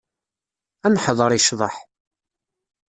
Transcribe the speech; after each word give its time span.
Ad 0.85 0.91
neḥḍer 0.93 1.31
i 1.33 1.39
ccḍeḥ. 1.43 1.75